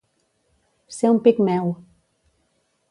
Ser 0.97 1.11
un 1.17 1.21
pigmeu. 1.29 1.71